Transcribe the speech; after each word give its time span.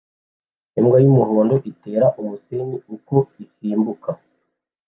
Imbwa 0.79 0.97
y'umuhondo 1.03 1.55
itera 1.71 2.07
umusenyi 2.21 2.77
uko 2.95 3.15
isimbuka 3.43 4.09